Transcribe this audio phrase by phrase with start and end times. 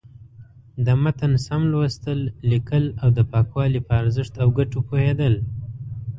[0.85, 2.19] د متن سم لوستل،
[2.51, 5.33] ليکل او د پاکوالي په ارزښت او گټو پوهېدل.